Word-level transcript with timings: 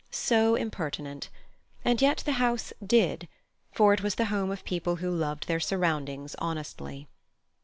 So 0.09 0.55
impertinent—and 0.55 2.01
yet 2.01 2.23
the 2.25 2.31
house 2.41 2.73
"did," 2.83 3.27
for 3.71 3.93
it 3.93 4.01
was 4.01 4.15
the 4.15 4.25
home 4.33 4.49
of 4.49 4.63
people 4.63 4.95
who 4.95 5.11
loved 5.11 5.47
their 5.47 5.59
surroundings 5.59 6.33
honestly. 6.39 7.07